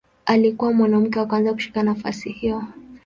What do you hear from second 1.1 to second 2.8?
wa kwanza kushika nafasi hiyo.